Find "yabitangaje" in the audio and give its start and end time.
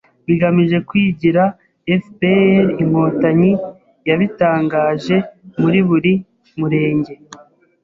4.07-5.15